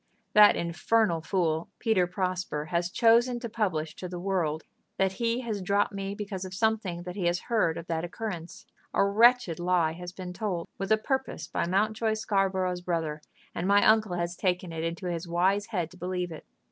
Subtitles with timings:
[0.33, 4.63] That infernal fool, Peter Prosper, has chosen to publish to the world
[4.97, 8.65] that he has dropped me because of something that he has heard of that occurrence.
[8.95, 13.21] A wretched lie has been told with a purpose by Mountjoy Scarborough's brother,
[13.53, 16.47] and my uncle has taken it into his wise head to believe it.